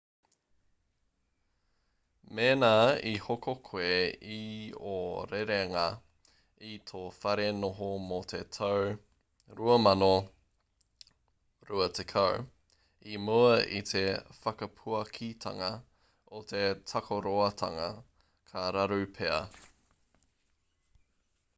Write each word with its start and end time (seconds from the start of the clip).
mēnā 2.37 2.69
i 3.09 3.11
hoko 3.25 3.53
koe 3.67 3.99
i 4.35 4.69
ō 4.93 4.95
rerenga 5.33 5.83
i 6.69 6.71
tō 6.93 7.03
whare 7.17 7.45
noho 7.59 7.89
mō 8.07 8.17
te 8.33 8.41
tau 8.57 8.87
2020 9.61 12.43
i 13.17 13.21
mua 13.29 13.53
i 13.83 13.85
te 13.93 14.03
whakapuakitanga 14.41 15.71
o 16.41 16.45
te 16.55 16.65
takaroatanga 16.95 17.93
ka 18.53 18.67
raru 18.79 19.01
pea 19.21 19.39